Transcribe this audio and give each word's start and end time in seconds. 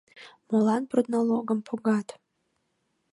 «Молан 0.49 0.83
продналогым 0.91 1.59
погат? 1.67 2.07